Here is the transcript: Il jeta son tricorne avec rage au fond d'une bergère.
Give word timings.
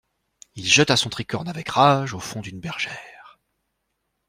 Il 0.55 0.65
jeta 0.65 0.97
son 0.97 1.11
tricorne 1.11 1.47
avec 1.47 1.69
rage 1.69 2.15
au 2.15 2.19
fond 2.19 2.41
d'une 2.41 2.59
bergère. 2.59 3.37